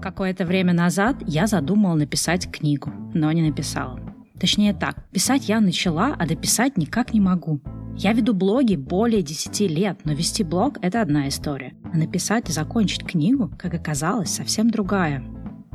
Какое-то 0.00 0.46
время 0.46 0.72
назад 0.72 1.16
я 1.26 1.46
задумала 1.46 1.94
написать 1.94 2.50
книгу, 2.50 2.90
но 3.12 3.30
не 3.32 3.42
написала. 3.42 4.00
Точнее 4.40 4.72
так, 4.72 5.06
писать 5.10 5.48
я 5.48 5.60
начала, 5.60 6.14
а 6.18 6.26
дописать 6.26 6.78
никак 6.78 7.12
не 7.12 7.20
могу. 7.20 7.60
Я 7.96 8.14
веду 8.14 8.32
блоги 8.32 8.76
более 8.76 9.20
10 9.20 9.60
лет, 9.68 10.00
но 10.04 10.12
вести 10.14 10.42
блог— 10.42 10.78
это 10.82 11.02
одна 11.02 11.28
история. 11.28 11.74
А 11.92 11.98
написать 11.98 12.48
и 12.48 12.52
закончить 12.52 13.04
книгу, 13.04 13.52
как 13.58 13.74
оказалось, 13.74 14.30
совсем 14.30 14.70
другая. 14.70 15.22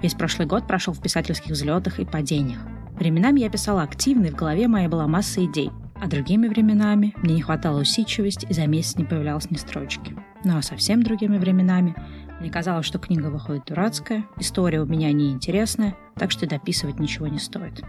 Весь 0.01 0.15
прошлый 0.15 0.47
год 0.47 0.65
прошел 0.65 0.93
в 0.93 1.01
писательских 1.01 1.51
взлетах 1.51 1.99
и 1.99 2.05
падениях. 2.05 2.59
Временами 2.97 3.41
я 3.41 3.49
писала 3.49 3.83
активно, 3.83 4.25
и 4.25 4.31
в 4.31 4.35
голове 4.35 4.67
моей 4.67 4.87
была 4.87 5.05
масса 5.05 5.45
идей. 5.45 5.69
А 6.01 6.07
другими 6.07 6.47
временами 6.47 7.13
мне 7.17 7.35
не 7.35 7.41
хватало 7.41 7.81
усидчивости, 7.81 8.47
и 8.49 8.53
за 8.53 8.65
месяц 8.65 8.95
не 8.95 9.05
появлялось 9.05 9.51
ни 9.51 9.55
строчки. 9.57 10.15
Ну 10.43 10.57
а 10.57 10.61
совсем 10.61 11.03
другими 11.03 11.37
временами 11.37 11.95
мне 12.39 12.49
казалось, 12.49 12.85
что 12.85 12.99
книга 12.99 13.27
выходит 13.27 13.65
дурацкая, 13.65 14.25
история 14.37 14.81
у 14.81 14.85
меня 14.85 15.11
неинтересная, 15.11 15.95
так 16.15 16.31
что 16.31 16.47
дописывать 16.47 16.99
ничего 16.99 17.27
не 17.27 17.39
стоит. 17.39 17.81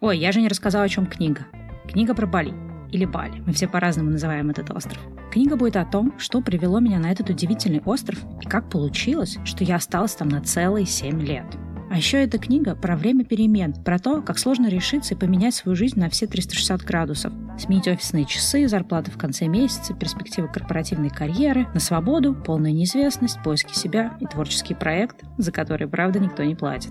Ой, 0.00 0.18
я 0.18 0.32
же 0.32 0.40
не 0.40 0.48
рассказала, 0.48 0.84
о 0.84 0.88
чем 0.88 1.06
книга. 1.06 1.46
Книга 1.88 2.14
про 2.14 2.26
Бали. 2.26 2.54
Или 2.90 3.04
Бали. 3.04 3.42
Мы 3.46 3.52
все 3.52 3.66
по-разному 3.66 4.10
называем 4.10 4.50
этот 4.50 4.70
остров. 4.70 4.98
Книга 5.32 5.56
будет 5.56 5.76
о 5.76 5.84
том, 5.84 6.14
что 6.18 6.40
привело 6.40 6.80
меня 6.80 6.98
на 6.98 7.10
этот 7.10 7.28
удивительный 7.28 7.82
остров 7.84 8.18
и 8.40 8.46
как 8.46 8.70
получилось, 8.70 9.38
что 9.44 9.64
я 9.64 9.76
осталась 9.76 10.14
там 10.14 10.28
на 10.28 10.40
целые 10.40 10.86
семь 10.86 11.20
лет. 11.20 11.46
А 11.94 11.96
еще 11.96 12.24
эта 12.24 12.38
книга 12.38 12.74
про 12.74 12.96
время 12.96 13.24
перемен, 13.24 13.72
про 13.72 14.00
то, 14.00 14.20
как 14.20 14.40
сложно 14.40 14.66
решиться 14.66 15.14
и 15.14 15.16
поменять 15.16 15.54
свою 15.54 15.76
жизнь 15.76 16.00
на 16.00 16.10
все 16.10 16.26
360 16.26 16.82
градусов. 16.82 17.32
Сменить 17.56 17.86
офисные 17.86 18.24
часы, 18.24 18.66
зарплаты 18.66 19.12
в 19.12 19.16
конце 19.16 19.46
месяца, 19.46 19.94
перспективы 19.94 20.48
корпоративной 20.48 21.10
карьеры, 21.10 21.68
на 21.72 21.78
свободу, 21.78 22.34
полная 22.34 22.72
неизвестность, 22.72 23.40
поиски 23.44 23.78
себя 23.78 24.16
и 24.18 24.26
творческий 24.26 24.74
проект, 24.74 25.22
за 25.38 25.52
который, 25.52 25.86
правда, 25.86 26.18
никто 26.18 26.42
не 26.42 26.56
платит. 26.56 26.90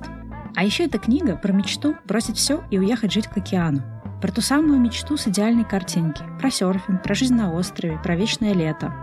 А 0.56 0.64
еще 0.64 0.86
эта 0.86 1.00
книга 1.00 1.36
про 1.36 1.52
мечту 1.52 1.98
бросить 2.06 2.38
все 2.38 2.64
и 2.72 2.80
уехать 2.80 3.12
жить 3.12 3.28
к 3.28 3.36
океану. 3.36 3.82
Про 4.22 4.32
ту 4.32 4.40
самую 4.40 4.80
мечту 4.80 5.18
с 5.18 5.28
идеальной 5.28 5.66
картинки. 5.66 6.24
Про 6.40 6.50
серфинг, 6.50 7.04
про 7.04 7.14
жизнь 7.14 7.36
на 7.36 7.54
острове, 7.54 8.00
про 8.02 8.16
вечное 8.16 8.54
лето. 8.54 8.94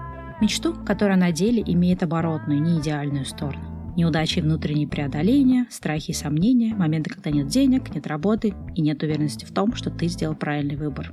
Мечту, 0.41 0.73
которая 0.73 1.19
на 1.19 1.31
деле 1.31 1.63
имеет 1.67 2.03
оборотную, 2.03 2.63
не 2.63 2.81
идеальную 2.81 3.27
сторону. 3.27 3.80
Неудачи 4.01 4.39
и 4.39 4.41
внутренние 4.41 4.89
преодоления, 4.89 5.67
страхи 5.69 6.13
и 6.13 6.15
сомнения, 6.15 6.75
моменты, 6.75 7.11
когда 7.11 7.29
нет 7.29 7.49
денег, 7.49 7.95
нет 7.95 8.07
работы 8.07 8.55
и 8.75 8.81
нет 8.81 9.03
уверенности 9.03 9.45
в 9.45 9.53
том, 9.53 9.75
что 9.75 9.91
ты 9.91 10.07
сделал 10.07 10.35
правильный 10.35 10.77
выбор. 10.77 11.13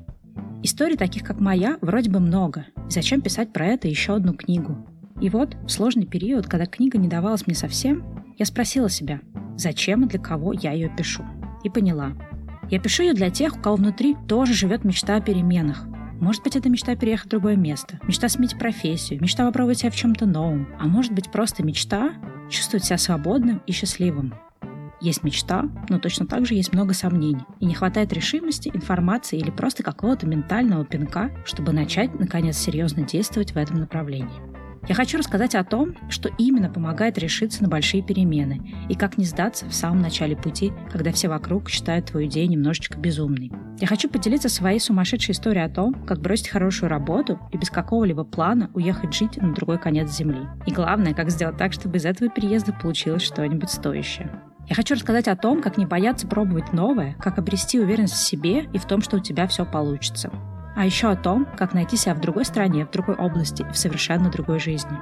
Историй 0.63 0.95
таких, 0.95 1.23
как 1.23 1.41
моя, 1.41 1.77
вроде 1.81 2.09
бы 2.09 2.21
много. 2.21 2.65
И 2.87 2.91
зачем 2.91 3.19
писать 3.19 3.51
про 3.51 3.65
это 3.65 3.89
еще 3.89 4.15
одну 4.15 4.33
книгу? 4.33 4.87
И 5.19 5.29
вот, 5.29 5.57
в 5.65 5.69
сложный 5.69 6.05
период, 6.05 6.47
когда 6.47 6.65
книга 6.65 6.97
не 6.97 7.09
давалась 7.09 7.45
мне 7.45 7.57
совсем, 7.57 8.05
я 8.37 8.45
спросила 8.45 8.89
себя, 8.89 9.19
зачем 9.57 10.05
и 10.05 10.07
для 10.07 10.19
кого 10.19 10.53
я 10.53 10.71
ее 10.71 10.89
пишу. 10.97 11.25
И 11.65 11.69
поняла. 11.69 12.13
Я 12.71 12.79
пишу 12.79 13.03
ее 13.03 13.13
для 13.13 13.29
тех, 13.31 13.57
у 13.57 13.59
кого 13.59 13.75
внутри 13.75 14.15
тоже 14.29 14.53
живет 14.53 14.85
мечта 14.85 15.17
о 15.17 15.21
переменах, 15.21 15.85
может 16.19 16.43
быть, 16.43 16.55
это 16.55 16.69
мечта 16.69 16.95
переехать 16.95 17.27
в 17.27 17.29
другое 17.29 17.55
место, 17.55 17.99
мечта 18.07 18.27
сменить 18.27 18.57
профессию, 18.57 19.21
мечта 19.21 19.45
попробовать 19.45 19.79
себя 19.79 19.91
в 19.91 19.95
чем-то 19.95 20.25
новом, 20.25 20.67
а 20.79 20.87
может 20.87 21.11
быть 21.11 21.31
просто 21.31 21.63
мечта 21.63 22.13
чувствовать 22.49 22.85
себя 22.85 22.97
свободным 22.97 23.61
и 23.65 23.71
счастливым. 23.71 24.33
Есть 24.99 25.23
мечта, 25.23 25.69
но 25.89 25.99
точно 25.99 26.25
так 26.25 26.45
же 26.45 26.55
есть 26.55 26.73
много 26.73 26.93
сомнений, 26.93 27.45
и 27.59 27.65
не 27.65 27.75
хватает 27.75 28.11
решимости, 28.13 28.71
информации 28.73 29.37
или 29.37 29.51
просто 29.51 29.83
какого-то 29.83 30.25
ментального 30.25 30.85
пинка, 30.85 31.29
чтобы 31.45 31.71
начать, 31.71 32.19
наконец, 32.19 32.57
серьезно 32.57 33.03
действовать 33.03 33.51
в 33.51 33.57
этом 33.57 33.79
направлении. 33.79 34.41
Я 34.87 34.95
хочу 34.95 35.17
рассказать 35.17 35.53
о 35.53 35.65
том, 35.65 35.95
что 36.09 36.29
именно 36.37 36.69
помогает 36.69 37.17
решиться 37.17 37.61
на 37.61 37.67
большие 37.67 38.01
перемены 38.01 38.73
и 38.89 38.95
как 38.95 39.17
не 39.17 39.25
сдаться 39.25 39.65
в 39.65 39.73
самом 39.73 40.01
начале 40.01 40.35
пути, 40.35 40.71
когда 40.91 41.11
все 41.11 41.27
вокруг 41.27 41.69
считают 41.69 42.07
твою 42.07 42.27
идею 42.27 42.49
немножечко 42.49 42.97
безумной. 42.97 43.51
Я 43.79 43.87
хочу 43.87 44.09
поделиться 44.09 44.49
своей 44.49 44.79
сумасшедшей 44.79 45.33
историей 45.33 45.65
о 45.65 45.69
том, 45.69 45.93
как 46.05 46.19
бросить 46.19 46.49
хорошую 46.49 46.89
работу 46.89 47.39
и 47.51 47.57
без 47.57 47.69
какого-либо 47.69 48.23
плана 48.23 48.71
уехать 48.73 49.13
жить 49.13 49.37
на 49.37 49.53
другой 49.53 49.77
конец 49.77 50.09
земли. 50.09 50.47
И 50.65 50.71
главное, 50.71 51.13
как 51.13 51.29
сделать 51.29 51.57
так, 51.57 51.73
чтобы 51.73 51.97
из 51.97 52.05
этого 52.05 52.29
переезда 52.29 52.73
получилось 52.73 53.21
что-нибудь 53.21 53.69
стоящее. 53.69 54.31
Я 54.67 54.75
хочу 54.75 54.95
рассказать 54.95 55.27
о 55.27 55.35
том, 55.35 55.61
как 55.61 55.77
не 55.77 55.85
бояться 55.85 56.27
пробовать 56.27 56.73
новое, 56.73 57.15
как 57.19 57.37
обрести 57.37 57.79
уверенность 57.79 58.15
в 58.15 58.27
себе 58.27 58.65
и 58.73 58.77
в 58.79 58.85
том, 58.85 59.01
что 59.01 59.17
у 59.17 59.19
тебя 59.19 59.47
все 59.47 59.65
получится 59.65 60.31
а 60.77 60.85
еще 60.85 61.09
о 61.09 61.15
том, 61.15 61.47
как 61.57 61.73
найти 61.73 61.97
себя 61.97 62.13
в 62.13 62.21
другой 62.21 62.45
стране, 62.45 62.85
в 62.85 62.91
другой 62.91 63.15
области 63.15 63.63
и 63.63 63.71
в 63.71 63.77
совершенно 63.77 64.29
другой 64.29 64.59
жизни. 64.59 64.95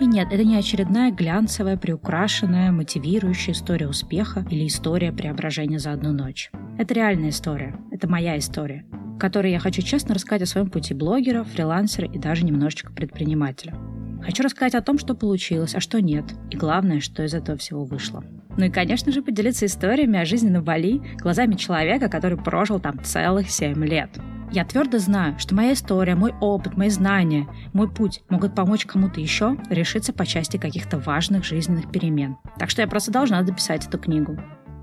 И 0.00 0.06
нет, 0.06 0.28
это 0.32 0.44
не 0.44 0.56
очередная 0.56 1.12
глянцевая, 1.12 1.76
приукрашенная, 1.76 2.72
мотивирующая 2.72 3.52
история 3.52 3.86
успеха 3.86 4.46
или 4.48 4.66
история 4.66 5.12
преображения 5.12 5.78
за 5.78 5.92
одну 5.92 6.12
ночь. 6.12 6.50
Это 6.78 6.94
реальная 6.94 7.28
история. 7.28 7.78
Это 7.90 8.08
моя 8.08 8.38
история, 8.38 8.86
которой 9.18 9.52
я 9.52 9.58
хочу 9.58 9.82
честно 9.82 10.14
рассказать 10.14 10.40
о 10.40 10.46
своем 10.46 10.70
пути 10.70 10.94
блогера, 10.94 11.44
фрилансера 11.44 12.08
и 12.08 12.18
даже 12.18 12.46
немножечко 12.46 12.90
предпринимателя. 12.90 13.74
Хочу 14.22 14.42
рассказать 14.42 14.74
о 14.74 14.80
том, 14.80 14.98
что 14.98 15.14
получилось, 15.14 15.74
а 15.74 15.80
что 15.80 16.00
нет, 16.00 16.24
и 16.50 16.56
главное, 16.56 17.00
что 17.00 17.22
из 17.22 17.34
этого 17.34 17.58
всего 17.58 17.84
вышло. 17.84 18.24
Ну 18.56 18.64
и, 18.64 18.70
конечно 18.70 19.12
же, 19.12 19.20
поделиться 19.20 19.66
историями 19.66 20.18
о 20.18 20.24
жизни 20.24 20.48
на 20.48 20.62
Бали 20.62 21.02
глазами 21.18 21.56
человека, 21.56 22.08
который 22.08 22.38
прожил 22.38 22.80
там 22.80 23.04
целых 23.04 23.50
7 23.50 23.84
лет. 23.84 24.10
Я 24.52 24.64
твердо 24.64 24.98
знаю, 24.98 25.38
что 25.38 25.54
моя 25.54 25.74
история, 25.74 26.16
мой 26.16 26.34
опыт, 26.40 26.76
мои 26.76 26.88
знания, 26.88 27.46
мой 27.72 27.88
путь 27.88 28.24
могут 28.28 28.56
помочь 28.56 28.84
кому-то 28.84 29.20
еще 29.20 29.56
решиться 29.70 30.12
по 30.12 30.26
части 30.26 30.56
каких-то 30.56 30.98
важных 30.98 31.44
жизненных 31.44 31.92
перемен. 31.92 32.36
Так 32.58 32.68
что 32.68 32.82
я 32.82 32.88
просто 32.88 33.12
должна 33.12 33.42
дописать 33.42 33.86
эту 33.86 33.98
книгу. 33.98 34.36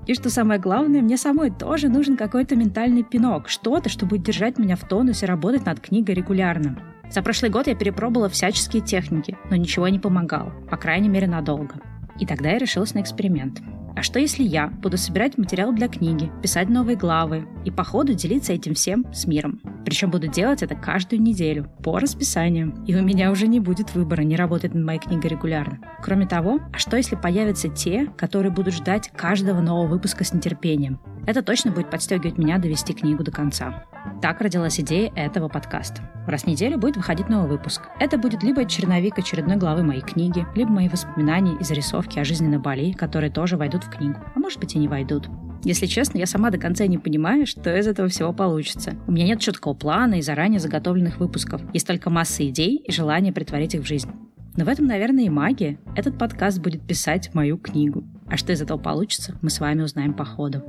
И 0.06 0.14
что 0.14 0.30
самое 0.30 0.58
главное, 0.58 1.02
мне 1.02 1.18
самой 1.18 1.50
тоже 1.50 1.90
нужен 1.90 2.16
какой-то 2.16 2.56
ментальный 2.56 3.02
пинок, 3.02 3.50
что-то, 3.50 3.90
что 3.90 4.06
будет 4.06 4.22
держать 4.22 4.56
меня 4.56 4.74
в 4.74 4.88
тонусе 4.88 5.26
работать 5.26 5.66
над 5.66 5.80
книгой 5.80 6.14
регулярно. 6.14 6.78
За 7.10 7.20
прошлый 7.20 7.50
год 7.50 7.66
я 7.66 7.74
перепробовала 7.74 8.30
всяческие 8.30 8.80
техники, 8.80 9.36
но 9.50 9.56
ничего 9.56 9.86
не 9.88 9.98
помогало, 9.98 10.50
по 10.70 10.78
крайней 10.78 11.10
мере 11.10 11.26
надолго. 11.26 11.74
И 12.18 12.24
тогда 12.24 12.52
я 12.52 12.58
решилась 12.58 12.94
на 12.94 13.00
эксперимент. 13.00 13.60
А 13.98 14.02
что 14.04 14.20
если 14.20 14.44
я 14.44 14.68
буду 14.68 14.96
собирать 14.96 15.38
материал 15.38 15.72
для 15.72 15.88
книги, 15.88 16.30
писать 16.40 16.68
новые 16.68 16.96
главы 16.96 17.48
и 17.64 17.72
по 17.72 17.82
ходу 17.82 18.14
делиться 18.14 18.52
этим 18.52 18.74
всем 18.74 19.04
с 19.12 19.26
миром? 19.26 19.60
Причем 19.84 20.12
буду 20.12 20.28
делать 20.28 20.62
это 20.62 20.76
каждую 20.76 21.20
неделю, 21.20 21.68
по 21.82 21.98
расписанию. 21.98 22.72
И 22.86 22.94
у 22.94 23.02
меня 23.02 23.32
уже 23.32 23.48
не 23.48 23.58
будет 23.58 23.96
выбора 23.96 24.20
не 24.20 24.36
работать 24.36 24.72
над 24.72 24.84
моей 24.84 25.00
книгой 25.00 25.30
регулярно. 25.30 25.80
Кроме 26.00 26.28
того, 26.28 26.60
а 26.72 26.78
что 26.78 26.96
если 26.96 27.16
появятся 27.16 27.70
те, 27.70 28.06
которые 28.16 28.52
будут 28.52 28.74
ждать 28.74 29.10
каждого 29.16 29.60
нового 29.60 29.88
выпуска 29.88 30.22
с 30.22 30.32
нетерпением? 30.32 31.00
Это 31.26 31.42
точно 31.42 31.72
будет 31.72 31.90
подстегивать 31.90 32.38
меня 32.38 32.58
довести 32.58 32.94
книгу 32.94 33.24
до 33.24 33.32
конца. 33.32 33.82
Так 34.20 34.40
родилась 34.40 34.80
идея 34.80 35.12
этого 35.14 35.48
подкаста. 35.48 36.02
Раз 36.26 36.42
в 36.42 36.46
неделю 36.46 36.78
будет 36.78 36.96
выходить 36.96 37.28
новый 37.28 37.48
выпуск. 37.48 37.82
Это 38.00 38.18
будет 38.18 38.42
либо 38.42 38.64
черновик 38.64 39.18
очередной 39.18 39.56
главы 39.56 39.82
моей 39.82 40.02
книги, 40.02 40.46
либо 40.54 40.70
мои 40.70 40.88
воспоминания 40.88 41.56
и 41.58 41.64
зарисовки 41.64 42.18
о 42.18 42.24
жизни 42.24 42.46
на 42.48 42.58
Бали, 42.58 42.92
которые 42.92 43.30
тоже 43.30 43.56
войдут 43.56 43.84
в 43.84 43.90
книгу, 43.90 44.18
а 44.34 44.38
может 44.38 44.60
быть 44.60 44.74
и 44.74 44.78
не 44.78 44.88
войдут. 44.88 45.28
Если 45.64 45.86
честно, 45.86 46.18
я 46.18 46.26
сама 46.26 46.50
до 46.50 46.58
конца 46.58 46.86
не 46.86 46.98
понимаю, 46.98 47.46
что 47.46 47.76
из 47.76 47.86
этого 47.86 48.08
всего 48.08 48.32
получится. 48.32 48.94
У 49.06 49.12
меня 49.12 49.26
нет 49.26 49.40
четкого 49.40 49.74
плана 49.74 50.14
и 50.14 50.22
заранее 50.22 50.60
заготовленных 50.60 51.18
выпусков. 51.18 51.62
Есть 51.72 51.86
только 51.86 52.10
масса 52.10 52.46
идей 52.48 52.76
и 52.76 52.92
желание 52.92 53.32
притворить 53.32 53.74
их 53.74 53.82
в 53.82 53.86
жизнь. 53.86 54.10
Но 54.56 54.64
в 54.64 54.68
этом, 54.68 54.86
наверное, 54.86 55.24
и 55.24 55.30
магия. 55.30 55.78
Этот 55.96 56.18
подкаст 56.18 56.60
будет 56.60 56.86
писать 56.86 57.32
мою 57.34 57.58
книгу. 57.58 58.04
А 58.28 58.36
что 58.36 58.52
из 58.52 58.60
этого 58.60 58.78
получится, 58.78 59.36
мы 59.40 59.50
с 59.50 59.60
вами 59.60 59.82
узнаем 59.82 60.14
по 60.14 60.24
ходу. 60.24 60.62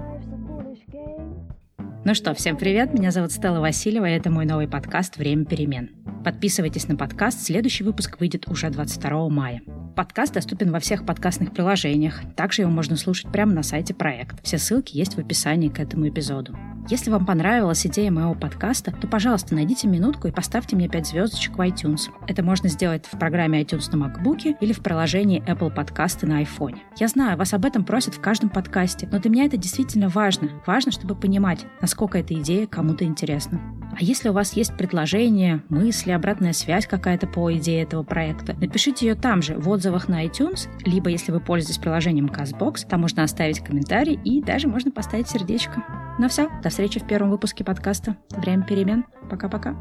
Ну 2.10 2.16
что, 2.16 2.34
всем 2.34 2.58
привет, 2.58 2.92
меня 2.92 3.12
зовут 3.12 3.32
Стелла 3.32 3.60
Васильева, 3.60 4.10
и 4.10 4.14
это 4.14 4.32
мой 4.32 4.44
новый 4.44 4.68
подкаст 4.68 5.18
«Время 5.18 5.46
перемен». 5.46 5.92
Подписывайтесь 6.26 6.88
на 6.88 6.96
подкаст, 6.96 7.40
следующий 7.40 7.84
выпуск 7.84 8.20
выйдет 8.20 8.48
уже 8.48 8.72
22 8.72 9.30
мая. 9.30 9.62
Подкаст 9.96 10.34
доступен 10.34 10.72
во 10.72 10.80
всех 10.80 11.06
подкастных 11.06 11.54
приложениях, 11.54 12.22
также 12.36 12.64
его 12.64 12.72
можно 12.72 12.96
слушать 12.96 13.32
прямо 13.32 13.54
на 13.54 13.62
сайте 13.62 13.94
проекта. 13.94 14.40
Все 14.42 14.58
ссылки 14.58 14.98
есть 14.98 15.18
в 15.18 15.20
описании 15.20 15.70
к 15.70 15.80
этому 15.80 16.10
эпизоду. 16.10 16.58
Если 16.88 17.12
вам 17.12 17.26
понравилась 17.26 17.86
идея 17.86 18.12
моего 18.12 18.34
подкаста, 18.34 18.92
то, 18.92 19.08
пожалуйста, 19.08 19.54
найдите 19.56 19.88
минутку 19.88 20.28
и 20.28 20.32
поставьте 20.32 20.76
мне 20.76 20.88
5 20.88 21.08
звездочек 21.08 21.58
в 21.58 21.62
iTunes. 21.62 22.10
Это 22.28 22.44
можно 22.44 22.70
сделать 22.70 23.06
в 23.06 23.18
программе 23.18 23.62
iTunes 23.62 23.96
на 23.96 24.06
MacBook 24.06 24.58
или 24.60 24.74
в 24.74 24.82
приложении 24.82 25.44
Apple 25.46 25.76
Podcasts 25.76 26.26
на 26.26 26.42
iPhone. 26.42 26.78
Я 26.98 27.08
знаю, 27.08 27.38
вас 27.38 27.54
об 27.54 27.66
этом 27.66 27.84
просят 27.84 28.16
в 28.16 28.22
каждом 28.22 28.50
подкасте, 28.50 29.08
но 29.12 29.20
для 29.20 29.30
меня 29.30 29.46
это 29.46 29.58
действительно 29.58 30.10
важно. 30.10 30.50
Важно, 30.66 30.92
чтобы 30.92 31.16
понимать, 31.16 31.66
насколько 31.82 32.18
эта 32.18 32.34
идея 32.34 32.66
кому-то 32.68 33.06
интересна. 33.06 33.60
А 34.00 34.02
если 34.02 34.30
у 34.30 34.34
вас 34.34 34.54
есть 34.54 34.78
предложения, 34.78 35.62
мысли, 35.68 36.12
обратная 36.12 36.54
связь 36.54 36.88
какая-то 36.88 37.28
по 37.28 37.54
идее 37.54 37.84
этого 37.84 38.04
проекта, 38.04 38.56
напишите 38.56 39.08
ее 39.08 39.16
там 39.16 39.42
же, 39.42 39.56
в 39.56 39.68
отзывах 39.68 40.08
на 40.08 40.26
iTunes, 40.26 40.70
либо 40.86 41.10
если 41.10 41.34
вы 41.34 41.42
пользуетесь 41.42 41.82
приложением 41.82 42.28
CastBox, 42.28 42.88
там 42.88 43.02
можно 43.02 43.24
оставить 43.24 43.60
комментарий 43.60 44.18
и 44.24 44.42
даже 44.42 44.70
можно 44.70 44.90
поставить 44.90 45.28
сердечко. 45.28 45.84
Ну 46.18 46.30
все, 46.30 46.50
до 46.64 46.70
встречи 46.70 47.02
в 47.02 47.08
первом 47.08 47.30
выпуске 47.30 47.66
подкаста 47.66 48.16
«Время 48.30 48.64
перемен». 48.64 49.04
Пока-пока. 49.30 49.76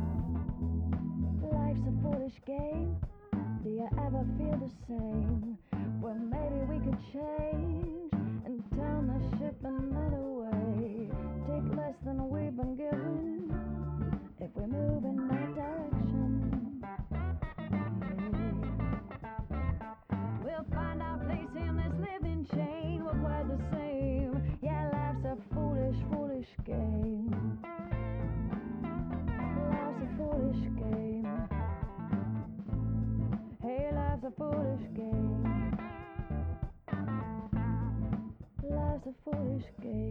change 7.13 7.89
a 34.29 34.31
foolish 34.33 34.87
game. 34.95 35.79
Life's 38.63 39.07
a 39.07 39.15
foolish 39.25 39.65
game. 39.83 40.08